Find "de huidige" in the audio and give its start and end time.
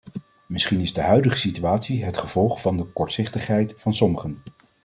0.93-1.37